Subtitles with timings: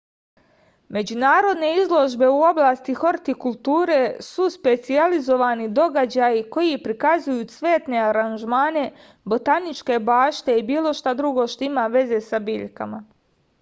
[0.95, 3.97] međunarodne izložbe u oblasti hortikulture
[4.29, 8.87] su specijalizovani događaji koji prikazuju cvetne aranžmane
[9.35, 13.07] botaničke bašte i bilo šta drugo što ima veze sa biljkama